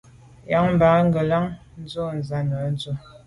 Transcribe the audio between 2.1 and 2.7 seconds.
sàne.